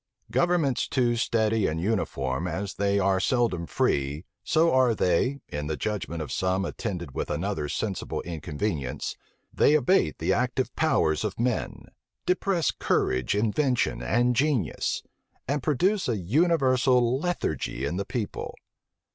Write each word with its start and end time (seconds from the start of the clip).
Governments 0.31 0.87
too 0.87 1.15
steady 1.15 1.67
and 1.67 1.79
uniform 1.79 2.47
as 2.47 2.73
they 2.73 2.97
are 2.97 3.19
seldom 3.19 3.67
free, 3.67 4.25
so 4.43 4.73
are 4.73 4.95
they, 4.95 5.41
in 5.47 5.67
the 5.67 5.77
judgment 5.77 6.23
of 6.23 6.31
some 6.31 6.65
attended 6.65 7.11
with 7.13 7.29
another 7.29 7.69
sensible 7.69 8.19
inconvenience: 8.23 9.15
they 9.53 9.75
abate 9.75 10.17
the 10.17 10.33
active 10.33 10.75
powers 10.75 11.23
of 11.23 11.39
men; 11.39 11.85
depress 12.25 12.71
courage, 12.71 13.35
invention, 13.35 14.01
and 14.01 14.35
genius; 14.35 15.03
and 15.47 15.61
produce 15.61 16.09
a 16.09 16.17
universal 16.17 17.19
lethargy 17.19 17.85
in 17.85 17.97
the 17.97 18.03
people. 18.05 18.55